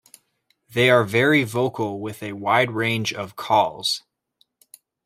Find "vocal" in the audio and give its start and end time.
1.43-1.99